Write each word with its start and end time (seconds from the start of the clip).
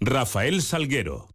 Rafael 0.00 0.62
Salguero. 0.62 1.28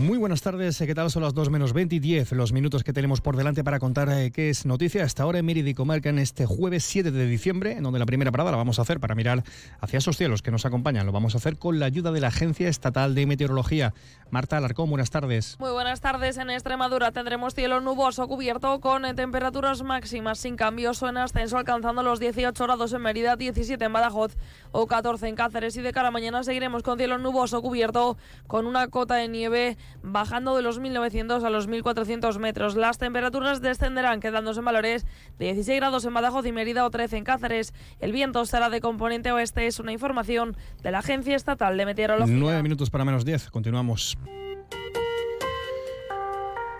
Muy 0.00 0.18
buenas 0.18 0.40
tardes, 0.40 0.78
¿qué 0.78 0.94
tal? 0.94 1.10
Son 1.10 1.22
las 1.22 1.34
2 1.34 1.50
menos 1.50 1.72
20 1.72 1.96
y 1.96 1.98
10, 1.98 2.32
los 2.32 2.52
minutos 2.52 2.84
que 2.84 2.92
tenemos 2.92 3.20
por 3.20 3.36
delante 3.36 3.64
para 3.64 3.80
contar 3.80 4.08
eh, 4.08 4.30
qué 4.30 4.50
es 4.50 4.66
noticia 4.66 5.02
hasta 5.02 5.24
ahora 5.24 5.40
en 5.40 5.46
Mérida 5.46 5.68
y 5.68 6.08
en 6.08 6.18
este 6.20 6.46
jueves 6.46 6.84
7 6.84 7.10
de 7.10 7.26
diciembre, 7.26 7.72
en 7.72 7.82
donde 7.82 7.98
la 7.98 8.06
primera 8.06 8.30
parada 8.30 8.52
la 8.52 8.56
vamos 8.56 8.78
a 8.78 8.82
hacer 8.82 9.00
para 9.00 9.16
mirar 9.16 9.42
hacia 9.80 9.98
esos 9.98 10.16
cielos 10.16 10.42
que 10.42 10.52
nos 10.52 10.64
acompañan. 10.64 11.04
Lo 11.04 11.12
vamos 11.12 11.34
a 11.34 11.38
hacer 11.38 11.58
con 11.58 11.80
la 11.80 11.86
ayuda 11.86 12.12
de 12.12 12.20
la 12.20 12.28
Agencia 12.28 12.68
Estatal 12.68 13.14
de 13.16 13.26
Meteorología. 13.26 13.94
Marta 14.30 14.56
Alarcón, 14.56 14.88
buenas 14.88 15.10
tardes. 15.10 15.56
Muy 15.58 15.70
buenas 15.70 16.00
tardes. 16.00 16.36
En 16.38 16.50
Extremadura 16.50 17.10
tendremos 17.10 17.54
cielo 17.54 17.80
nuboso 17.80 18.28
cubierto 18.28 18.80
con 18.80 19.04
eh, 19.04 19.12
temperaturas 19.14 19.82
máximas 19.82 20.38
sin 20.38 20.54
cambios 20.54 21.02
o 21.02 21.08
en 21.08 21.16
ascenso, 21.16 21.58
alcanzando 21.58 22.04
los 22.04 22.20
18 22.20 22.62
grados 22.64 22.92
en 22.92 23.02
Mérida, 23.02 23.34
17 23.34 23.84
en 23.84 23.92
Badajoz 23.92 24.36
o 24.70 24.86
14 24.86 25.26
en 25.26 25.34
Cáceres. 25.34 25.76
Y 25.76 25.82
de 25.82 25.92
cara 25.92 26.08
a 26.08 26.10
mañana 26.12 26.44
seguiremos 26.44 26.84
con 26.84 26.96
cielo 26.96 27.18
nuboso 27.18 27.60
cubierto 27.60 28.16
con 28.46 28.66
una 28.66 28.86
cota 28.86 29.16
de 29.16 29.26
nieve 29.26 29.76
bajando 30.02 30.54
de 30.54 30.62
los 30.62 30.80
1.900 30.80 31.42
a 31.42 31.50
los 31.50 31.68
1.400 31.68 32.38
metros. 32.38 32.76
Las 32.76 32.98
temperaturas 32.98 33.60
descenderán, 33.60 34.20
quedándose 34.20 34.60
en 34.60 34.64
valores 34.64 35.06
de 35.40 35.46
16 35.46 35.80
grados 35.80 36.04
en 36.04 36.14
Badajoz 36.14 36.46
y 36.46 36.52
Mérida 36.52 36.86
o 36.86 36.90
13 36.90 37.16
en 37.16 37.24
Cáceres. 37.24 37.74
El 37.98 38.12
viento 38.12 38.46
será 38.46 38.70
de 38.70 38.80
componente 38.80 39.32
oeste, 39.32 39.66
es 39.66 39.80
una 39.80 39.90
información 39.90 40.56
de 40.84 40.92
la 40.92 41.00
Agencia 41.00 41.34
Estatal 41.34 41.76
de 41.76 41.84
Meteorología. 41.84 42.36
Nueve 42.36 42.62
minutos 42.62 42.90
para 42.90 43.04
menos 43.04 43.24
10, 43.24 43.50
continuamos. 43.50 44.19
Thank 44.26 44.74
you. 44.96 44.99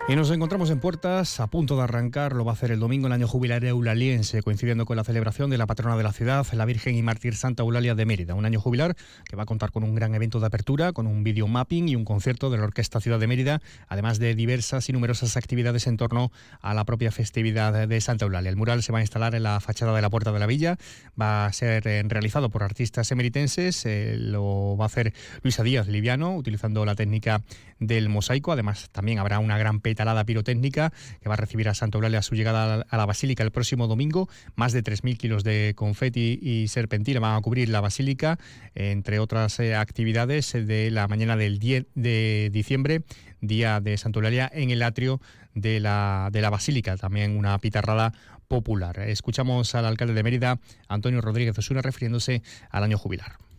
Y 0.07 0.15
nos 0.15 0.31
encontramos 0.31 0.71
en 0.71 0.79
puertas, 0.79 1.39
a 1.39 1.47
punto 1.47 1.77
de 1.77 1.83
arrancar, 1.83 2.35
lo 2.35 2.43
va 2.43 2.51
a 2.51 2.55
hacer 2.55 2.71
el 2.71 2.79
domingo 2.79 3.07
el 3.07 3.13
año 3.13 3.27
jubilar 3.27 3.63
eulaliense, 3.63 4.41
coincidiendo 4.41 4.83
con 4.85 4.97
la 4.97 5.03
celebración 5.03 5.51
de 5.51 5.59
la 5.59 5.67
patrona 5.67 5.95
de 5.95 6.03
la 6.03 6.11
ciudad, 6.11 6.45
la 6.53 6.65
Virgen 6.65 6.95
y 6.95 7.03
Mártir 7.03 7.35
Santa 7.35 7.61
Eulalia 7.63 7.93
de 7.93 8.05
Mérida. 8.05 8.33
Un 8.33 8.45
año 8.45 8.59
jubilar 8.59 8.97
que 9.29 9.35
va 9.35 9.43
a 9.43 9.45
contar 9.45 9.71
con 9.71 9.83
un 9.83 9.93
gran 9.93 10.13
evento 10.15 10.39
de 10.39 10.47
apertura, 10.47 10.91
con 10.91 11.05
un 11.05 11.23
video 11.23 11.47
mapping 11.47 11.87
y 11.87 11.95
un 11.95 12.03
concierto 12.03 12.49
de 12.49 12.57
la 12.57 12.63
Orquesta 12.63 12.99
Ciudad 12.99 13.19
de 13.19 13.27
Mérida, 13.27 13.61
además 13.87 14.17
de 14.17 14.33
diversas 14.33 14.89
y 14.89 14.91
numerosas 14.91 15.37
actividades 15.37 15.85
en 15.85 15.97
torno 15.97 16.31
a 16.61 16.73
la 16.73 16.83
propia 16.83 17.11
festividad 17.11 17.87
de 17.87 18.01
Santa 18.01 18.25
Eulalia. 18.25 18.49
El 18.49 18.57
mural 18.57 18.81
se 18.81 18.91
va 18.91 18.97
a 18.97 19.01
instalar 19.01 19.35
en 19.35 19.43
la 19.43 19.59
fachada 19.59 19.95
de 19.95 20.01
la 20.01 20.09
Puerta 20.09 20.31
de 20.33 20.39
la 20.39 20.47
Villa, 20.47 20.77
va 21.19 21.45
a 21.45 21.53
ser 21.53 21.87
eh, 21.87 22.03
realizado 22.05 22.49
por 22.49 22.63
artistas 22.63 23.11
emeritenses, 23.11 23.85
eh, 23.85 24.15
lo 24.17 24.75
va 24.77 24.85
a 24.85 24.87
hacer 24.87 25.13
Luisa 25.43 25.63
Díaz 25.63 25.87
Liviano, 25.87 26.35
utilizando 26.35 26.83
la 26.85 26.95
técnica 26.95 27.43
del 27.79 28.09
mosaico. 28.09 28.51
Además, 28.51 28.89
también 28.91 29.19
habrá 29.19 29.39
una 29.39 29.57
gran 29.57 29.79
petalada 29.91 30.23
pirotécnica 30.23 30.93
que 31.21 31.27
va 31.27 31.33
a 31.33 31.37
recibir 31.37 31.67
a 31.67 31.73
Santa 31.73 31.97
Eulalia 31.97 32.19
a 32.19 32.21
su 32.21 32.33
llegada 32.33 32.85
a 32.87 32.97
la 32.97 33.05
Basílica 33.05 33.43
el 33.43 33.51
próximo 33.51 33.87
domingo. 33.87 34.29
Más 34.55 34.71
de 34.71 34.85
3.000 34.85 35.17
kilos 35.17 35.43
de 35.43 35.73
confeti 35.75 36.39
y 36.41 36.69
serpentina 36.69 37.19
van 37.19 37.35
a 37.35 37.41
cubrir 37.41 37.67
la 37.67 37.81
Basílica, 37.81 38.39
entre 38.73 39.19
otras 39.19 39.59
eh, 39.59 39.75
actividades 39.75 40.53
de 40.53 40.91
la 40.91 41.09
mañana 41.09 41.35
del 41.35 41.59
10 41.59 41.87
de 41.93 42.49
diciembre, 42.53 43.01
día 43.41 43.81
de 43.81 43.97
Santa 43.97 44.19
Eulalia, 44.19 44.49
en 44.53 44.71
el 44.71 44.81
atrio 44.81 45.19
de 45.53 45.81
la, 45.81 46.29
de 46.31 46.41
la 46.41 46.49
Basílica. 46.49 46.95
También 46.95 47.35
una 47.35 47.59
pitarrada 47.59 48.13
popular. 48.47 48.97
Escuchamos 48.99 49.75
al 49.75 49.85
alcalde 49.85 50.13
de 50.13 50.23
Mérida, 50.23 50.59
Antonio 50.87 51.19
Rodríguez 51.19 51.57
Osuna, 51.57 51.81
refiriéndose 51.81 52.43
al 52.69 52.85
año 52.85 52.97
jubilar. 52.97 53.50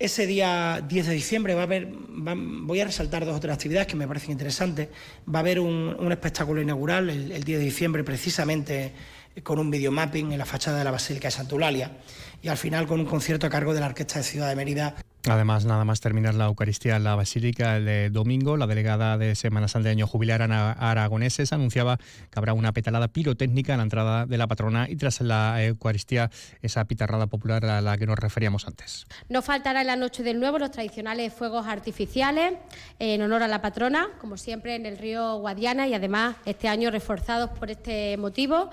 Ese 0.00 0.26
día 0.26 0.82
10 0.88 1.08
de 1.08 1.12
diciembre 1.12 1.54
va 1.54 1.60
a 1.60 1.64
haber, 1.64 1.86
voy 1.86 2.80
a 2.80 2.86
resaltar 2.86 3.26
dos 3.26 3.36
o 3.36 3.40
tres 3.40 3.52
actividades 3.52 3.86
que 3.86 3.96
me 3.96 4.08
parecen 4.08 4.30
interesantes. 4.30 4.88
Va 5.28 5.40
a 5.40 5.42
haber 5.42 5.60
un, 5.60 6.10
espectáculo 6.10 6.62
inaugural 6.62 7.10
el, 7.10 7.30
el, 7.30 7.44
10 7.44 7.58
de 7.58 7.64
diciembre, 7.66 8.02
precisamente 8.02 8.94
con 9.42 9.58
un 9.58 9.70
videomapping 9.70 10.32
en 10.32 10.38
la 10.38 10.46
fachada 10.46 10.78
de 10.78 10.84
la 10.84 10.90
Basílica 10.90 11.28
de 11.28 11.32
Santa 11.32 11.52
Eulalia 11.52 11.98
y 12.42 12.48
al 12.48 12.56
final 12.56 12.86
con 12.86 12.98
un 12.98 13.04
concierto 13.04 13.46
a 13.46 13.50
cargo 13.50 13.74
de 13.74 13.80
la 13.80 13.86
Orquesta 13.86 14.18
de 14.18 14.24
Ciudad 14.24 14.48
de 14.48 14.56
Mérida 14.56 14.96
Además, 15.28 15.66
nada 15.66 15.84
más 15.84 16.00
terminar 16.00 16.34
la 16.34 16.46
Eucaristía 16.46 16.96
en 16.96 17.04
la 17.04 17.14
Basílica 17.14 17.76
el 17.76 17.84
de 17.84 18.08
domingo, 18.08 18.56
la 18.56 18.66
delegada 18.66 19.18
de 19.18 19.34
Semana 19.34 19.68
Santa 19.68 19.88
de 19.88 19.92
Año 19.92 20.06
Jubilar 20.06 20.40
Ana 20.40 20.72
Aragoneses 20.72 21.52
anunciaba 21.52 21.98
que 21.98 22.38
habrá 22.38 22.54
una 22.54 22.72
petalada 22.72 23.08
pirotécnica 23.08 23.74
en 23.74 23.78
la 23.78 23.82
entrada 23.82 24.24
de 24.24 24.38
la 24.38 24.46
patrona 24.46 24.88
y 24.88 24.96
tras 24.96 25.20
la 25.20 25.62
Eucaristía 25.62 26.30
esa 26.62 26.86
pitarrada 26.86 27.26
popular 27.26 27.66
a 27.66 27.82
la 27.82 27.98
que 27.98 28.06
nos 28.06 28.18
referíamos 28.18 28.66
antes. 28.66 29.06
No 29.28 29.42
faltará 29.42 29.82
en 29.82 29.88
la 29.88 29.96
noche 29.96 30.22
del 30.22 30.40
nuevo 30.40 30.58
los 30.58 30.70
tradicionales 30.70 31.34
fuegos 31.34 31.66
artificiales 31.66 32.54
en 32.98 33.20
honor 33.20 33.42
a 33.42 33.48
la 33.48 33.60
patrona, 33.60 34.08
como 34.22 34.38
siempre 34.38 34.74
en 34.74 34.86
el 34.86 34.96
río 34.96 35.36
Guadiana 35.36 35.86
y 35.86 35.92
además 35.92 36.36
este 36.46 36.66
año 36.66 36.90
reforzados 36.90 37.50
por 37.50 37.70
este 37.70 38.16
motivo. 38.16 38.70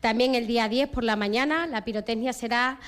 También 0.00 0.36
el 0.36 0.46
día 0.46 0.68
10 0.68 0.90
por 0.90 1.02
la 1.02 1.16
mañana 1.16 1.66
la 1.66 1.84
pirotecnia 1.84 2.32
será 2.32 2.78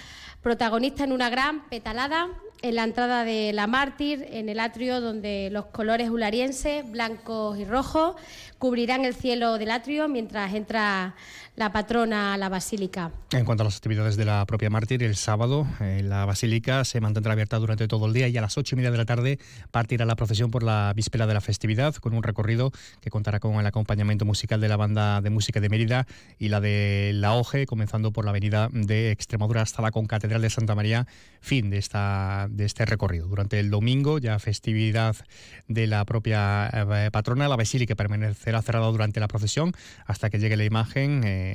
protagonista 0.42 1.04
en 1.04 1.12
una 1.12 1.28
gran 1.28 1.68
petalada 1.68 2.28
en 2.62 2.74
la 2.74 2.84
entrada 2.84 3.24
de 3.24 3.52
la 3.52 3.66
Mártir, 3.66 4.26
en 4.30 4.48
el 4.48 4.60
atrio 4.60 5.00
donde 5.00 5.48
los 5.50 5.66
colores 5.66 6.10
ularienses, 6.10 6.88
blancos 6.90 7.58
y 7.58 7.64
rojos, 7.64 8.16
cubrirán 8.58 9.04
el 9.04 9.14
cielo 9.14 9.58
del 9.58 9.70
atrio 9.70 10.08
mientras 10.08 10.54
entra 10.54 11.14
la 11.56 11.72
patrona 11.72 12.34
a 12.34 12.38
la 12.38 12.48
basílica. 12.48 13.10
En 13.32 13.44
cuanto 13.44 13.62
a 13.62 13.64
las 13.64 13.76
actividades 13.76 14.16
de 14.16 14.24
la 14.24 14.46
propia 14.46 14.70
mártir, 14.70 15.02
el 15.02 15.16
sábado 15.16 15.66
eh, 15.80 16.00
la 16.02 16.24
basílica 16.24 16.84
se 16.84 17.00
mantendrá 17.00 17.32
abierta 17.32 17.58
durante 17.58 17.86
todo 17.86 18.06
el 18.06 18.12
día 18.12 18.28
y 18.28 18.36
a 18.36 18.40
las 18.40 18.56
ocho 18.56 18.74
y 18.74 18.76
media 18.76 18.90
de 18.90 18.98
la 18.98 19.04
tarde 19.04 19.38
partirá 19.70 20.04
la 20.04 20.16
procesión 20.16 20.50
por 20.50 20.62
la 20.62 20.92
víspera 20.94 21.26
de 21.26 21.34
la 21.34 21.40
festividad 21.40 21.94
con 21.96 22.14
un 22.14 22.22
recorrido 22.22 22.72
que 23.00 23.10
contará 23.10 23.40
con 23.40 23.54
el 23.56 23.66
acompañamiento 23.66 24.24
musical 24.24 24.60
de 24.60 24.68
la 24.68 24.76
banda 24.76 25.20
de 25.20 25.30
música 25.30 25.60
de 25.60 25.68
Mérida 25.68 26.06
y 26.38 26.48
la 26.48 26.60
de 26.60 27.12
La 27.14 27.34
Oje, 27.34 27.66
comenzando 27.66 28.12
por 28.12 28.24
la 28.24 28.30
avenida 28.30 28.68
de 28.72 29.10
Extremadura 29.10 29.62
hasta 29.62 29.82
la 29.82 29.90
Concatedral 29.90 30.42
de 30.42 30.50
Santa 30.50 30.74
María, 30.74 31.06
fin 31.40 31.70
de, 31.70 31.78
esta, 31.78 32.48
de 32.50 32.64
este 32.64 32.84
recorrido. 32.84 33.26
Durante 33.26 33.58
el 33.60 33.70
domingo, 33.70 34.18
ya 34.18 34.38
festividad 34.38 35.16
de 35.68 35.86
la 35.86 36.04
propia 36.04 36.68
eh, 36.72 37.10
patrona, 37.10 37.48
la 37.48 37.56
basílica 37.56 37.94
permanecerá 37.94 38.62
cerrada 38.62 38.86
durante 38.86 39.20
la 39.20 39.28
procesión 39.28 39.72
hasta 40.06 40.30
que 40.30 40.38
llegue 40.38 40.56
la 40.56 40.64
imagen. 40.64 41.22
Eh, 41.24 41.54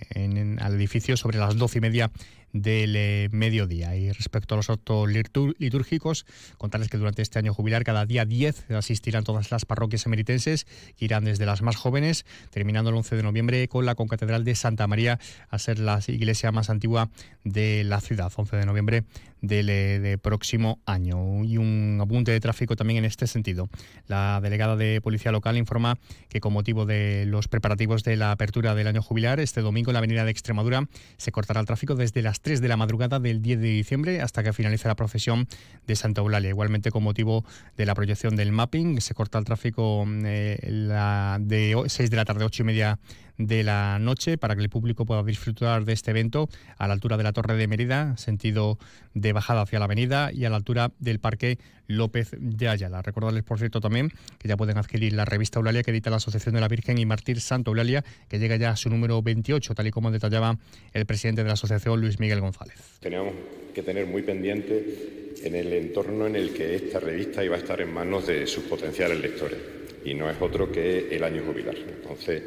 al 0.59 0.73
edificio 0.75 1.17
sobre 1.17 1.37
las 1.37 1.57
doce 1.57 1.79
y 1.79 1.81
media 1.81 2.11
del 2.55 2.95
eh, 2.95 3.27
mediodía. 3.31 3.97
Y 3.97 4.11
respecto 4.13 4.55
a 4.55 4.57
los 4.57 4.69
actos 4.69 5.09
litúrgicos, 5.09 6.25
contarles 6.57 6.89
que 6.89 6.97
durante 6.97 7.21
este 7.21 7.37
año 7.37 7.53
jubilar 7.53 7.83
cada 7.83 8.05
día 8.05 8.23
10 8.23 8.71
asistirán 8.71 9.25
todas 9.25 9.51
las 9.51 9.65
parroquias 9.65 10.05
emeritenses, 10.05 10.65
que 10.95 11.05
irán 11.05 11.25
desde 11.25 11.45
las 11.45 11.61
más 11.61 11.75
jóvenes, 11.75 12.25
terminando 12.51 12.91
el 12.91 12.95
11 12.95 13.17
de 13.17 13.23
noviembre 13.23 13.67
con 13.67 13.85
la 13.85 13.95
concatedral 13.95 14.45
de 14.45 14.55
Santa 14.55 14.87
María, 14.87 15.19
a 15.49 15.59
ser 15.59 15.79
la 15.79 15.99
iglesia 16.07 16.53
más 16.53 16.69
antigua 16.69 17.09
de 17.43 17.83
la 17.83 17.99
ciudad, 17.99 18.31
11 18.33 18.55
de 18.55 18.65
noviembre 18.65 19.03
del, 19.41 19.69
eh, 19.69 20.17
próximo 20.21 20.79
año. 20.85 21.43
Y 21.43 21.57
un 21.57 21.99
apunte 22.01 22.31
de 22.31 22.39
tráfico 22.39 22.75
también 22.75 22.99
en 22.99 23.05
este 23.05 23.27
sentido. 23.27 23.69
La 24.07 24.39
delegada 24.41 24.77
de 24.77 25.01
Policía 25.01 25.31
Local 25.31 25.57
informa 25.57 25.97
que 26.29 26.39
con 26.39 26.53
motivo 26.53 26.85
de 26.85 27.25
los 27.27 27.49
preparativos 27.49 28.03
de 28.03 28.15
la 28.15 28.31
apertura 28.31 28.75
del 28.75 28.87
año 28.87 29.01
jubilar, 29.01 29.39
este 29.41 29.61
domingo 29.61 29.91
en 29.91 29.93
la 29.93 29.99
avenida 29.99 30.23
de 30.23 30.31
Extremadura 30.31 30.87
se 31.17 31.31
cortará 31.31 31.59
el 31.59 31.65
tráfico 31.65 31.95
desde 31.95 32.21
las 32.21 32.39
3 32.45 32.61
de 32.61 32.67
la 32.67 32.77
madrugada 32.77 33.19
del 33.19 33.41
10 33.41 33.59
de 33.59 33.67
diciembre 33.69 34.21
hasta 34.21 34.43
que 34.43 34.53
finalice 34.53 34.87
la 34.87 34.93
procesión 34.93 35.47
de 35.87 35.95
Santa 35.95 36.21
Eulalia. 36.21 36.51
Igualmente 36.51 36.91
con 36.91 37.01
motivo 37.01 37.43
de 37.75 37.87
la 37.87 37.95
proyección 37.95 38.35
del 38.35 38.51
mapping 38.51 39.01
se 39.01 39.15
corta 39.15 39.39
el 39.39 39.45
tráfico 39.45 40.05
eh, 40.23 40.59
la 40.69 41.39
de 41.41 41.75
6 41.87 42.11
de 42.11 42.15
la 42.15 42.23
tarde, 42.23 42.45
8 42.45 42.61
y 42.61 42.65
media 42.67 42.99
de 43.37 43.63
la 43.63 43.99
noche 43.99 44.37
para 44.37 44.55
que 44.55 44.61
el 44.61 44.69
público 44.69 45.05
pueda 45.05 45.23
disfrutar 45.23 45.85
de 45.85 45.93
este 45.93 46.11
evento 46.11 46.49
a 46.77 46.87
la 46.87 46.93
altura 46.93 47.17
de 47.17 47.23
la 47.23 47.33
Torre 47.33 47.55
de 47.55 47.67
Mérida, 47.67 48.15
sentido 48.17 48.77
de 49.13 49.33
bajada 49.33 49.61
hacia 49.61 49.79
la 49.79 49.85
avenida 49.85 50.31
y 50.33 50.45
a 50.45 50.49
la 50.49 50.57
altura 50.57 50.91
del 50.99 51.19
Parque 51.19 51.57
López 51.87 52.31
de 52.37 52.67
Ayala. 52.67 53.01
Recordarles, 53.01 53.43
por 53.43 53.59
cierto, 53.59 53.79
también 53.79 54.11
que 54.39 54.47
ya 54.47 54.57
pueden 54.57 54.77
adquirir 54.77 55.13
la 55.13 55.25
revista 55.25 55.59
Eulalia 55.59 55.83
que 55.83 55.91
edita 55.91 56.09
la 56.09 56.17
Asociación 56.17 56.55
de 56.55 56.61
la 56.61 56.67
Virgen 56.67 56.97
y 56.97 57.05
Mártir 57.05 57.39
Santa 57.41 57.71
Eulalia, 57.71 58.03
que 58.27 58.39
llega 58.39 58.55
ya 58.55 58.71
a 58.71 58.75
su 58.75 58.89
número 58.89 59.21
28, 59.21 59.75
tal 59.75 59.87
y 59.87 59.91
como 59.91 60.11
detallaba 60.11 60.57
el 60.93 61.05
presidente 61.05 61.43
de 61.43 61.47
la 61.47 61.53
asociación, 61.53 61.99
Luis 62.01 62.19
Miguel 62.19 62.41
González. 62.41 62.75
Tenemos 62.99 63.33
que 63.73 63.83
tener 63.83 64.07
muy 64.07 64.21
pendiente 64.23 65.33
en 65.43 65.55
el 65.55 65.71
entorno 65.73 66.27
en 66.27 66.35
el 66.35 66.53
que 66.53 66.75
esta 66.75 66.99
revista 66.99 67.43
iba 67.43 67.55
a 67.55 67.59
estar 67.59 67.79
en 67.81 67.93
manos 67.93 68.25
de 68.25 68.47
sus 68.47 68.63
potenciales 68.63 69.19
lectores 69.19 69.84
y 70.05 70.13
no 70.13 70.29
es 70.29 70.39
otro 70.39 70.71
que 70.71 71.15
el 71.15 71.23
año 71.23 71.43
jubilar. 71.45 71.75
Entonces, 71.75 72.43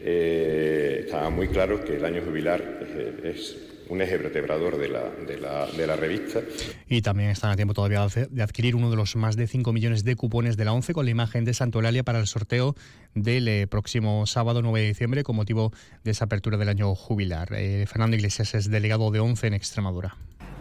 eh, 0.00 1.02
estaba 1.04 1.30
muy 1.30 1.48
claro 1.48 1.84
que 1.84 1.96
el 1.96 2.04
año 2.04 2.22
jubilar 2.22 2.60
eh, 2.82 3.32
es 3.34 3.56
un 3.88 4.00
eje 4.00 4.16
vertebrador 4.16 4.78
de 4.78 4.88
la, 4.88 5.10
de, 5.10 5.38
la, 5.38 5.66
de 5.66 5.86
la, 5.86 5.96
revista. 5.96 6.40
Y 6.88 7.02
también 7.02 7.28
están 7.28 7.50
a 7.50 7.56
tiempo 7.56 7.74
todavía 7.74 8.06
de 8.30 8.42
adquirir 8.42 8.74
uno 8.74 8.90
de 8.90 8.96
los 8.96 9.16
más 9.16 9.36
de 9.36 9.46
5 9.46 9.70
millones 9.72 10.02
de 10.02 10.16
cupones 10.16 10.56
de 10.56 10.64
la 10.64 10.72
ONCE 10.72 10.94
con 10.94 11.04
la 11.04 11.10
imagen 11.10 11.44
de 11.44 11.52
Santolalia 11.52 12.02
para 12.02 12.18
el 12.18 12.26
sorteo 12.26 12.74
del 13.14 13.46
eh, 13.48 13.66
próximo 13.66 14.26
sábado 14.26 14.62
9 14.62 14.80
de 14.80 14.86
diciembre 14.86 15.22
con 15.24 15.36
motivo 15.36 15.72
de 16.04 16.12
esa 16.12 16.24
apertura 16.24 16.56
del 16.56 16.70
año 16.70 16.94
jubilar. 16.94 17.48
Fernando 17.48 18.16
Iglesias 18.16 18.54
es 18.54 18.70
delegado 18.70 19.10
de 19.10 19.20
ONCE 19.20 19.48
en 19.48 19.54
Extremadura. 19.54 20.16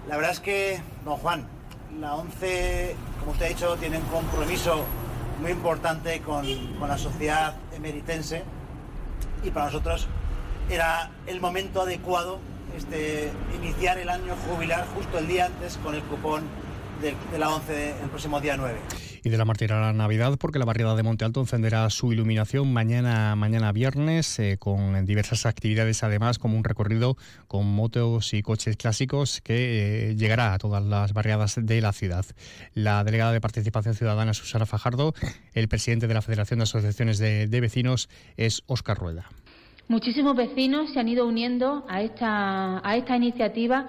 La 0.10 0.18
verdad 0.18 0.34
es 0.34 0.40
que, 0.42 0.82
don 1.06 1.16
Juan, 1.16 1.48
la 2.00 2.16
ONCE, 2.16 2.96
como 3.20 3.32
usted 3.32 3.46
ha 3.46 3.50
dicho, 3.50 3.78
tiene 3.78 3.98
un 3.98 4.06
compromiso 4.06 4.86
muy 5.42 5.52
importante 5.52 6.22
con, 6.22 6.46
con 6.78 6.88
la 6.88 6.98
sociedad 6.98 7.56
emeritense 7.76 8.44
y 9.44 9.50
para 9.50 9.66
nosotros 9.66 10.08
era 10.70 11.10
el 11.26 11.42
momento 11.42 11.82
adecuado 11.82 12.40
este, 12.78 13.32
iniciar 13.56 13.98
el 13.98 14.10
año 14.10 14.36
jubilar 14.48 14.86
justo 14.96 15.18
el 15.18 15.28
día 15.28 15.48
antes 15.48 15.78
con 15.78 15.96
el 15.96 16.04
cupón 16.04 16.44
de, 17.02 17.16
la 17.38 17.50
11 17.50 17.96
el 18.04 18.10
próximo 18.10 18.40
día 18.40 18.56
9 18.56 18.80
y 19.24 19.30
de 19.30 19.38
la 19.38 19.46
Martira 19.46 19.78
a 19.78 19.82
la 19.82 19.94
Navidad, 19.94 20.38
porque 20.40 20.60
la 20.60 20.66
barriada 20.66 20.96
de 20.96 21.04
Monte 21.04 21.26
Alto 21.26 21.42
encenderá 21.42 21.90
su 21.90 22.12
iluminación 22.12 22.74
mañana, 22.74 23.36
mañana 23.36 23.72
viernes, 23.72 24.40
eh, 24.40 24.58
con 24.58 25.06
diversas 25.06 25.46
actividades, 25.46 26.04
además, 26.04 26.40
como 26.40 26.58
un 26.58 26.64
recorrido 26.64 27.18
con 27.48 27.68
motos 27.68 28.34
y 28.34 28.42
coches 28.42 28.78
clásicos 28.78 29.42
que 29.42 30.12
eh, 30.12 30.16
llegará 30.16 30.54
a 30.54 30.58
todas 30.58 30.84
las 30.84 31.14
barriadas 31.14 31.56
de 31.62 31.82
la 31.82 31.94
ciudad. 31.94 32.26
La 32.74 33.04
delegada 33.04 33.32
de 33.32 33.42
Participación 33.42 33.96
Ciudadana, 33.96 34.34
Susana 34.34 34.66
Fajardo, 34.66 35.14
el 35.54 35.68
presidente 35.68 36.08
de 36.08 36.14
la 36.14 36.22
Federación 36.22 36.60
de 36.60 36.64
Asociaciones 36.64 37.20
de, 37.20 37.48
de 37.48 37.62
Vecinos 37.62 38.10
es 38.38 38.64
Óscar 38.68 38.98
Rueda. 38.98 39.26
Muchísimos 39.88 40.36
vecinos 40.38 40.94
se 40.94 41.00
han 41.00 41.10
ido 41.10 41.28
uniendo 41.28 41.86
a 41.90 42.02
esta, 42.02 42.88
a 42.88 42.96
esta 42.96 43.18
iniciativa 43.18 43.88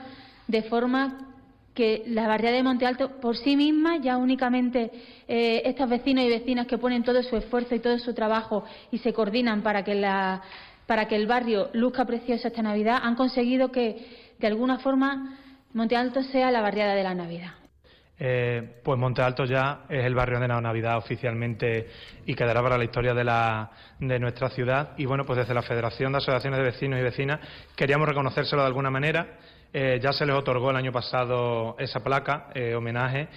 de 0.49 0.63
forma 0.63 1.32
que 1.75 2.03
la 2.07 2.29
barriada 2.29 2.57
de 2.57 2.63
Monte 2.63 2.87
Alto 2.87 3.21
por 3.21 3.37
sí 3.37 3.57
misma, 3.57 3.97
ya 3.97 4.19
únicamente 4.19 4.91
eh, 5.27 5.63
estos 5.65 5.89
vecinos 5.89 6.25
y 6.25 6.29
vecinas 6.29 6.67
que 6.67 6.79
ponen 6.79 7.03
todo 7.03 7.23
su 7.23 7.37
esfuerzo 7.37 7.75
y 7.75 7.81
todo 7.81 7.99
su 7.99 8.13
trabajo 8.15 8.65
y 8.91 8.99
se 8.99 9.13
coordinan 9.13 9.63
para 9.63 9.83
que, 9.83 9.95
la, 9.95 10.43
para 10.87 11.09
que 11.09 11.17
el 11.17 11.27
barrio 11.27 11.71
luzca 11.73 12.05
precioso 12.05 12.49
esta 12.49 12.63
Navidad, 12.63 13.01
han 13.03 13.15
conseguido 13.15 13.73
que, 13.73 14.35
de 14.39 14.47
alguna 14.47 14.79
forma, 14.79 15.39
Monte 15.73 15.97
Alto 15.97 16.23
sea 16.23 16.51
la 16.51 16.61
barriada 16.61 16.95
de 16.95 17.03
la 17.03 17.15
Navidad. 17.15 17.62
Eh, 18.25 18.79
pues 18.85 18.97
Monte 19.01 19.21
Alto 19.21 19.45
ya 19.45 19.81
es 19.89 20.05
el 20.05 20.15
barrio 20.15 20.39
de 20.39 20.47
la 20.47 20.61
Navidad 20.61 20.97
oficialmente 20.97 21.89
y 22.25 22.37
quedará 22.37 22.63
para 22.63 22.79
la 22.79 22.85
historia 22.85 23.15
de, 23.15 23.25
la, 23.25 23.69
de 23.99 24.17
nuestra 24.21 24.49
ciudad. 24.49 24.91
Y 24.97 25.07
bueno, 25.07 25.25
pues 25.25 25.41
desde 25.41 25.53
la 25.53 25.63
Federación 25.63 26.13
de 26.13 26.19
Asociaciones 26.19 26.61
de 26.61 26.65
Vecinos 26.67 27.01
y 27.01 27.03
Vecinas 27.03 27.41
queríamos 27.75 28.09
reconocérselo 28.09 28.63
de 28.63 28.69
alguna 28.69 28.91
manera 28.91 29.39
eh, 29.73 29.99
ya 30.01 30.13
se 30.13 30.25
les 30.25 30.37
otorgó 30.37 30.71
el 30.71 30.77
año 30.77 30.93
pasado 30.93 31.75
esa 31.81 31.99
placa, 32.05 32.51
eh, 32.55 32.77
homenaje, 32.77 33.29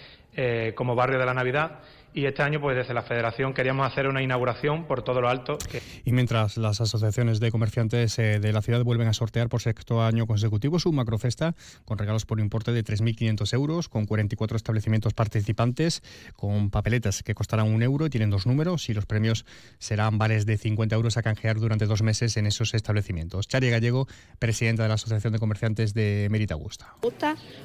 como 0.76 0.96
barrio 0.96 1.18
de 1.18 1.26
la 1.26 1.34
Navidad 1.34 1.80
y 2.16 2.26
este 2.26 2.42
año, 2.42 2.62
pues 2.62 2.78
desde 2.78 2.94
la 2.94 3.04
Federación 3.04 3.54
queríamos 3.54 3.86
hacer 3.86 4.08
una 4.08 4.24
inauguración 4.24 4.86
por 4.88 5.04
todo 5.04 5.20
lo 5.20 5.28
alto. 5.28 5.58
Y 6.06 6.14
mientras 6.14 6.56
las 6.58 6.80
asociaciones 6.80 7.42
de 7.42 7.52
comerciantes 7.52 8.18
eh, 8.18 8.40
de 8.40 8.54
la 8.54 8.62
ciudad 8.62 8.84
vuelven 8.84 9.10
a 9.10 9.14
sortear 9.14 9.50
por 9.50 9.62
sexto 9.62 10.02
año 10.02 10.26
consecutivo 10.26 10.80
su 10.80 10.94
macrocesta 10.94 11.56
con 11.84 11.98
regalos 11.98 12.26
por 12.26 12.40
importe 12.40 12.72
de 12.72 12.84
3.500 12.84 13.54
euros, 13.54 13.90
con 13.90 14.06
44 14.06 14.56
establecimientos 14.56 15.14
participantes, 15.14 16.02
con 16.38 16.70
papeletas 16.70 17.22
que 17.22 17.36
costarán 17.36 17.68
un 17.68 17.84
euro 17.84 18.06
y 18.06 18.10
tienen 18.10 18.30
dos 18.30 18.48
números, 18.48 18.90
y 18.90 18.94
los 18.94 19.06
premios 19.06 19.46
serán 19.78 20.18
vales 20.18 20.46
de 20.46 20.58
50 20.58 20.96
euros 20.96 21.18
a 21.18 21.22
canjear 21.22 21.60
durante 21.60 21.86
dos 21.86 22.02
meses 22.02 22.38
en 22.38 22.46
esos 22.46 22.74
establecimientos. 22.74 23.50
Chari 23.50 23.70
Gallego, 23.70 24.08
presidenta 24.40 24.84
de 24.84 24.90
la 24.90 24.96
Asociación 24.96 25.34
de 25.34 25.40
Comerciantes 25.40 25.94
de 25.94 26.30
Mérita 26.32 26.54
Augusta. 26.54 26.94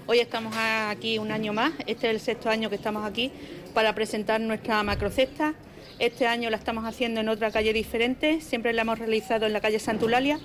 Hoy 0.06 0.18
estamos 0.18 0.54
aquí 0.56 1.18
un 1.18 1.30
año 1.30 1.52
más, 1.52 1.72
este 1.86 2.08
es 2.08 2.14
el 2.14 2.20
sexto 2.20 2.50
año 2.50 2.68
que 2.68 2.76
estamos 2.76 3.04
aquí 3.04 3.30
para 3.74 3.94
presentar 3.94 4.39
nuestra 4.46 4.82
macrocesta. 4.82 5.54
Este 5.98 6.26
año 6.26 6.50
la 6.50 6.56
estamos 6.56 6.84
haciendo 6.84 7.20
en 7.20 7.28
otra 7.28 7.50
calle 7.50 7.72
diferente, 7.72 8.40
siempre 8.40 8.72
la 8.72 8.82
hemos 8.82 8.98
realizado 8.98 9.46
en 9.46 9.52
la 9.52 9.60
calle 9.60 9.78
Santulalia, 9.78 10.38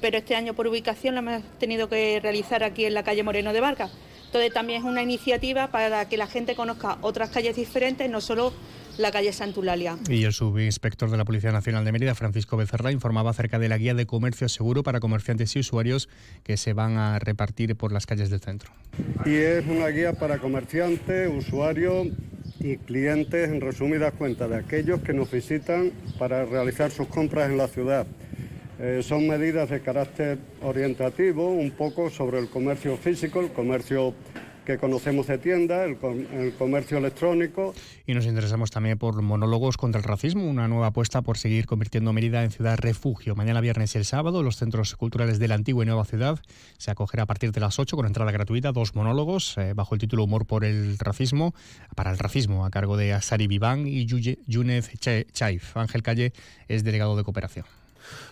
pero 0.00 0.18
este 0.18 0.34
año 0.34 0.54
por 0.54 0.66
ubicación 0.66 1.14
la 1.14 1.20
hemos 1.20 1.58
tenido 1.58 1.88
que 1.88 2.20
realizar 2.20 2.62
aquí 2.62 2.84
en 2.84 2.94
la 2.94 3.02
calle 3.02 3.22
Moreno 3.22 3.52
de 3.52 3.60
Vargas. 3.60 3.90
Entonces 4.26 4.52
también 4.52 4.80
es 4.80 4.84
una 4.84 5.02
iniciativa 5.02 5.68
para 5.68 6.06
que 6.08 6.18
la 6.18 6.26
gente 6.26 6.54
conozca 6.54 6.98
otras 7.00 7.30
calles 7.30 7.56
diferentes, 7.56 8.10
no 8.10 8.20
solo 8.20 8.52
la 8.98 9.10
calle 9.10 9.32
Santulalia. 9.32 9.96
Y 10.08 10.24
el 10.24 10.32
subinspector 10.32 11.10
de 11.10 11.16
la 11.16 11.24
Policía 11.24 11.52
Nacional 11.52 11.84
de 11.84 11.92
Mérida, 11.92 12.14
Francisco 12.14 12.56
Becerra, 12.56 12.92
informaba 12.92 13.30
acerca 13.30 13.58
de 13.58 13.68
la 13.68 13.78
guía 13.78 13.94
de 13.94 14.04
comercio 14.04 14.48
seguro 14.48 14.82
para 14.82 15.00
comerciantes 15.00 15.56
y 15.56 15.60
usuarios 15.60 16.08
que 16.42 16.56
se 16.56 16.74
van 16.74 16.98
a 16.98 17.18
repartir 17.18 17.76
por 17.76 17.92
las 17.92 18.04
calles 18.04 18.28
del 18.28 18.40
centro. 18.40 18.70
Y 19.24 19.34
es 19.34 19.64
una 19.66 19.86
guía 19.88 20.12
para 20.12 20.38
comerciantes, 20.38 21.30
usuarios 21.32 22.08
y 22.60 22.76
clientes, 22.76 23.48
en 23.48 23.60
resumidas 23.60 24.12
cuentas, 24.14 24.50
de 24.50 24.56
aquellos 24.56 25.00
que 25.00 25.12
nos 25.12 25.30
visitan 25.30 25.92
para 26.18 26.44
realizar 26.44 26.90
sus 26.90 27.06
compras 27.08 27.50
en 27.50 27.56
la 27.56 27.68
ciudad. 27.68 28.06
Eh, 28.80 29.00
son 29.02 29.26
medidas 29.26 29.70
de 29.70 29.80
carácter 29.80 30.38
orientativo, 30.62 31.50
un 31.50 31.72
poco 31.72 32.10
sobre 32.10 32.38
el 32.38 32.48
comercio 32.48 32.96
físico, 32.96 33.40
el 33.40 33.50
comercio 33.50 34.14
que 34.68 34.76
conocemos 34.76 35.26
de 35.26 35.38
tienda, 35.38 35.82
el, 35.86 35.96
comercio 36.58 36.98
electrónico. 36.98 37.74
Y 38.06 38.12
nos 38.12 38.26
interesamos 38.26 38.70
también 38.70 38.98
por 38.98 39.22
monólogos 39.22 39.78
contra 39.78 39.98
el 39.98 40.04
racismo, 40.04 40.46
una 40.46 40.68
nueva 40.68 40.88
apuesta 40.88 41.22
por 41.22 41.38
seguir 41.38 41.64
convirtiendo 41.64 42.12
Mérida 42.12 42.44
en 42.44 42.50
ciudad 42.50 42.76
refugio. 42.76 43.34
Mañana 43.34 43.62
viernes 43.62 43.94
y 43.94 43.98
el 43.98 44.04
sábado, 44.04 44.42
los 44.42 44.56
centros 44.56 44.94
culturales 44.94 45.38
de 45.38 45.48
la 45.48 45.54
antigua 45.54 45.84
y 45.84 45.86
nueva 45.86 46.04
ciudad 46.04 46.38
se 46.76 46.90
acogerá 46.90 47.22
a 47.22 47.26
partir 47.26 47.50
de 47.50 47.60
las 47.60 47.78
8 47.78 47.96
con 47.96 48.04
entrada 48.04 48.30
gratuita 48.30 48.72
dos 48.72 48.94
monólogos 48.94 49.56
eh, 49.56 49.72
bajo 49.72 49.94
el 49.94 50.02
título 50.02 50.24
Humor 50.24 50.44
por 50.44 50.66
el 50.66 50.98
racismo, 50.98 51.54
para 51.96 52.10
el 52.10 52.18
racismo, 52.18 52.66
a 52.66 52.70
cargo 52.70 52.98
de 52.98 53.14
Asari 53.14 53.46
Viván 53.46 53.86
y 53.86 54.04
Yunez 54.04 54.90
Chaif. 55.32 55.78
Ángel 55.78 56.02
Calle 56.02 56.34
es 56.68 56.84
delegado 56.84 57.16
de 57.16 57.24
cooperación. 57.24 57.64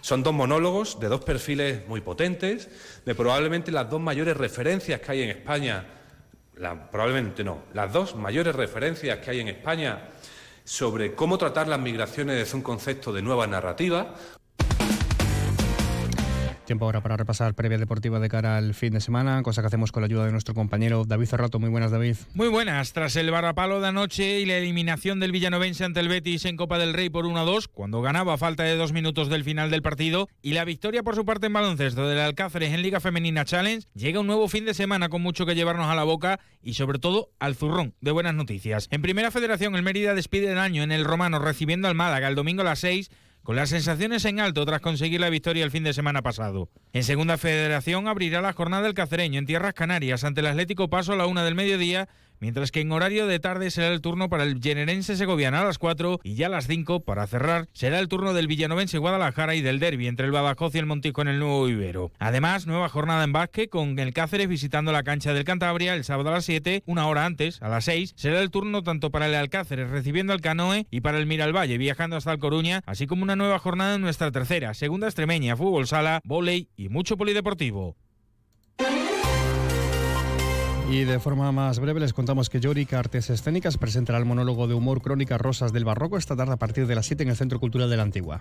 Son 0.02 0.22
dos 0.22 0.34
monólogos 0.34 1.00
de 1.00 1.08
dos 1.08 1.24
perfiles 1.24 1.88
muy 1.88 2.02
potentes, 2.02 2.68
de 3.06 3.14
probablemente 3.14 3.72
las 3.72 3.88
dos 3.88 4.02
mayores 4.02 4.36
referencias 4.36 5.00
que 5.00 5.12
hay 5.12 5.22
en 5.22 5.30
España 5.30 5.86
probablemente 6.90 7.44
no, 7.44 7.64
las 7.74 7.92
dos 7.92 8.16
mayores 8.16 8.54
referencias 8.54 9.18
que 9.18 9.30
hay 9.30 9.40
en 9.40 9.48
España 9.48 10.08
sobre 10.64 11.14
cómo 11.14 11.38
tratar 11.38 11.68
las 11.68 11.78
migraciones 11.78 12.36
desde 12.36 12.56
un 12.56 12.62
concepto 12.62 13.12
de 13.12 13.22
nueva 13.22 13.46
narrativa, 13.46 14.14
Tiempo 16.66 16.84
ahora 16.84 17.00
para 17.00 17.16
repasar 17.16 17.54
previa 17.54 17.78
deportiva 17.78 18.18
de 18.18 18.28
cara 18.28 18.56
al 18.56 18.74
fin 18.74 18.92
de 18.92 19.00
semana, 19.00 19.40
cosa 19.44 19.60
que 19.60 19.68
hacemos 19.68 19.92
con 19.92 20.00
la 20.02 20.06
ayuda 20.06 20.26
de 20.26 20.32
nuestro 20.32 20.52
compañero 20.52 21.04
David 21.04 21.26
Cerrato. 21.26 21.60
Muy 21.60 21.70
buenas, 21.70 21.92
David. 21.92 22.16
Muy 22.34 22.48
buenas. 22.48 22.92
Tras 22.92 23.14
el 23.14 23.30
barrapalo 23.30 23.80
de 23.80 23.86
anoche 23.86 24.40
y 24.40 24.46
la 24.46 24.56
eliminación 24.56 25.20
del 25.20 25.30
Villanovense 25.30 25.84
ante 25.84 26.00
el 26.00 26.08
Betis 26.08 26.44
en 26.44 26.56
Copa 26.56 26.78
del 26.78 26.92
Rey 26.92 27.08
por 27.08 27.24
1-2, 27.24 27.68
cuando 27.72 28.02
ganaba 28.02 28.34
a 28.34 28.36
falta 28.36 28.64
de 28.64 28.74
dos 28.74 28.92
minutos 28.92 29.28
del 29.28 29.44
final 29.44 29.70
del 29.70 29.80
partido, 29.80 30.28
y 30.42 30.54
la 30.54 30.64
victoria 30.64 31.04
por 31.04 31.14
su 31.14 31.24
parte 31.24 31.46
en 31.46 31.52
baloncesto 31.52 32.08
del 32.08 32.18
Alcáceres 32.18 32.72
en 32.72 32.82
Liga 32.82 32.98
Femenina 32.98 33.44
Challenge, 33.44 33.86
llega 33.94 34.18
un 34.18 34.26
nuevo 34.26 34.48
fin 34.48 34.64
de 34.64 34.74
semana 34.74 35.08
con 35.08 35.22
mucho 35.22 35.46
que 35.46 35.54
llevarnos 35.54 35.86
a 35.86 35.94
la 35.94 36.02
boca 36.02 36.40
y 36.64 36.74
sobre 36.74 36.98
todo 36.98 37.30
al 37.38 37.54
zurrón 37.54 37.94
de 38.00 38.10
buenas 38.10 38.34
noticias. 38.34 38.88
En 38.90 39.02
Primera 39.02 39.30
Federación, 39.30 39.76
el 39.76 39.84
Mérida 39.84 40.16
despide 40.16 40.50
el 40.50 40.58
año 40.58 40.82
en 40.82 40.90
el 40.90 41.04
Romano 41.04 41.38
recibiendo 41.38 41.86
al 41.86 41.94
Málaga 41.94 42.26
el 42.26 42.34
domingo 42.34 42.62
a 42.62 42.64
las 42.64 42.80
6 42.80 43.08
con 43.46 43.54
las 43.54 43.68
sensaciones 43.68 44.24
en 44.24 44.40
alto 44.40 44.66
tras 44.66 44.80
conseguir 44.80 45.20
la 45.20 45.30
victoria 45.30 45.64
el 45.64 45.70
fin 45.70 45.84
de 45.84 45.94
semana 45.94 46.20
pasado. 46.20 46.68
En 46.92 47.04
Segunda 47.04 47.38
Federación 47.38 48.08
abrirá 48.08 48.40
la 48.40 48.52
jornada 48.52 48.82
del 48.82 48.94
Cacereño 48.94 49.38
en 49.38 49.46
Tierras 49.46 49.72
Canarias 49.72 50.24
ante 50.24 50.40
el 50.40 50.48
Atlético 50.48 50.90
Paso 50.90 51.12
a 51.12 51.16
la 51.16 51.26
una 51.26 51.44
del 51.44 51.54
mediodía 51.54 52.08
mientras 52.40 52.70
que 52.70 52.80
en 52.80 52.92
horario 52.92 53.26
de 53.26 53.38
tarde 53.38 53.70
será 53.70 53.88
el 53.88 54.00
turno 54.00 54.28
para 54.28 54.44
el 54.44 54.60
generense 54.60 55.16
segoviano 55.16 55.58
a 55.58 55.64
las 55.64 55.78
4 55.78 56.20
y 56.22 56.34
ya 56.34 56.46
a 56.46 56.50
las 56.50 56.66
5 56.66 57.00
para 57.00 57.26
cerrar 57.26 57.68
será 57.72 57.98
el 57.98 58.08
turno 58.08 58.34
del 58.34 58.46
villanovense 58.46 58.98
Guadalajara 58.98 59.54
y 59.54 59.62
del 59.62 59.78
derby 59.78 60.06
entre 60.06 60.26
el 60.26 60.32
Badajoz 60.32 60.74
y 60.74 60.78
el 60.78 60.86
Montijo 60.86 61.22
en 61.22 61.28
el 61.28 61.38
Nuevo 61.38 61.68
Ibero. 61.68 62.12
Además, 62.18 62.66
nueva 62.66 62.88
jornada 62.88 63.24
en 63.24 63.32
básquet 63.32 63.70
con 63.70 63.98
el 63.98 64.12
Cáceres 64.12 64.48
visitando 64.48 64.92
la 64.92 65.02
cancha 65.02 65.32
del 65.32 65.44
Cantabria 65.44 65.94
el 65.94 66.04
sábado 66.04 66.30
a 66.30 66.32
las 66.32 66.44
7, 66.44 66.82
una 66.86 67.06
hora 67.06 67.26
antes, 67.26 67.60
a 67.62 67.68
las 67.68 67.84
6, 67.84 68.14
será 68.16 68.40
el 68.40 68.50
turno 68.50 68.82
tanto 68.82 69.10
para 69.10 69.26
el 69.26 69.34
Alcáceres 69.34 69.90
recibiendo 69.90 70.32
al 70.32 70.40
Canoe 70.40 70.86
y 70.90 71.00
para 71.00 71.18
el 71.18 71.26
Miralvalle 71.26 71.78
viajando 71.78 72.16
hasta 72.16 72.32
el 72.32 72.38
Coruña, 72.38 72.82
así 72.86 73.06
como 73.06 73.22
una 73.22 73.36
nueva 73.36 73.58
jornada 73.58 73.94
en 73.94 74.00
nuestra 74.00 74.30
tercera, 74.30 74.74
segunda 74.74 75.06
extremeña, 75.06 75.56
fútbol 75.56 75.86
sala, 75.86 76.20
volei 76.24 76.68
y 76.76 76.88
mucho 76.88 77.16
polideportivo. 77.16 77.96
Y 80.88 81.02
de 81.02 81.18
forma 81.18 81.50
más 81.50 81.80
breve 81.80 81.98
les 81.98 82.12
contamos 82.12 82.48
que 82.48 82.60
Yorica 82.60 83.00
Artes 83.00 83.28
Escénicas 83.28 83.76
presentará 83.76 84.18
el 84.18 84.24
monólogo 84.24 84.68
de 84.68 84.74
humor 84.74 85.02
Crónica 85.02 85.36
Rosas 85.36 85.72
del 85.72 85.84
Barroco 85.84 86.16
esta 86.16 86.36
tarde 86.36 86.52
a 86.52 86.58
partir 86.58 86.86
de 86.86 86.94
las 86.94 87.06
7 87.06 87.24
en 87.24 87.30
el 87.30 87.36
Centro 87.36 87.58
Cultural 87.58 87.90
de 87.90 87.96
la 87.96 88.04
Antigua. 88.04 88.40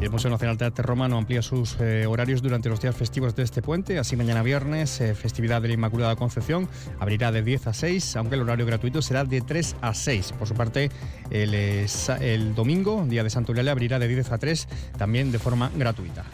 el 0.00 0.10
Museo 0.10 0.30
Nacional 0.30 0.56
de 0.56 0.66
Arte 0.66 0.82
Romano 0.82 1.18
amplía 1.18 1.42
sus 1.42 1.76
eh, 1.80 2.06
horarios 2.06 2.42
durante 2.42 2.68
los 2.68 2.80
días 2.80 2.94
festivos 2.94 3.34
de 3.34 3.42
este 3.42 3.60
puente. 3.60 3.98
Así 3.98 4.14
mañana 4.14 4.44
viernes, 4.44 5.00
eh, 5.00 5.16
festividad 5.16 5.60
de 5.60 5.68
la 5.68 5.74
Inmaculada 5.74 6.14
Concepción, 6.14 6.68
abrirá 7.00 7.32
de 7.32 7.42
10 7.42 7.66
a 7.66 7.72
6, 7.72 8.16
aunque 8.16 8.36
el 8.36 8.42
horario 8.42 8.64
gratuito 8.64 9.02
será 9.02 9.24
de 9.24 9.40
3 9.40 9.76
a 9.80 9.94
6. 9.94 10.34
Por 10.38 10.46
su 10.46 10.54
parte, 10.54 10.90
el, 11.30 11.50
eh, 11.54 12.52
domingo, 12.54 13.04
día 13.08 13.24
de 13.24 13.30
Santo 13.30 13.50
Eulalia, 13.50 13.72
abrirá 13.72 13.98
de 13.98 14.06
10 14.06 14.30
a 14.30 14.38
3, 14.38 14.68
también 14.96 15.32
de 15.32 15.40
forma 15.40 15.72
gratuita. 15.76 16.24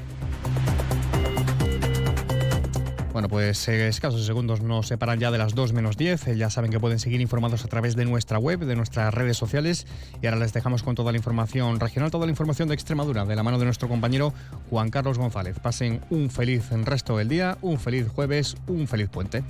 Bueno, 3.19 3.31
pues 3.31 3.67
eh, 3.67 3.89
escasos 3.89 4.25
segundos 4.25 4.61
nos 4.61 4.87
separan 4.87 5.19
ya 5.19 5.33
de 5.33 5.39
las 5.39 5.53
2 5.57 5.73
menos 5.73 5.97
10. 5.97 6.29
Eh, 6.29 6.37
ya 6.37 6.51
saben 6.51 6.71
que 6.71 6.79
pueden 6.79 7.01
seguir 7.01 7.21
informados 7.21 7.65
a 7.65 7.67
través 7.67 7.97
de 7.97 8.05
nuestra 8.05 8.39
web, 8.39 8.61
de 8.61 8.77
nuestras 8.77 9.13
redes 9.13 9.37
sociales. 9.37 9.89
Y 10.23 10.27
ahora 10.27 10.39
les 10.39 10.53
dejamos 10.53 10.85
con 10.85 10.95
toda 10.95 11.11
la 11.11 11.19
información 11.19 11.81
regional, 11.81 12.13
toda 12.13 12.27
la 12.27 12.31
información 12.31 12.69
de 12.69 12.75
Extremadura, 12.75 13.25
de 13.25 13.35
la 13.35 13.43
mano 13.43 13.59
de 13.59 13.65
nuestro 13.65 13.89
compañero 13.89 14.33
Juan 14.71 14.91
Carlos 14.91 15.19
González. 15.19 15.59
Pasen 15.59 16.01
un 16.11 16.31
feliz 16.31 16.71
resto 16.71 17.17
del 17.17 17.27
día, 17.27 17.59
un 17.61 17.81
feliz 17.81 18.07
jueves, 18.07 18.57
un 18.69 18.87
feliz 18.87 19.09
puente. 19.09 19.43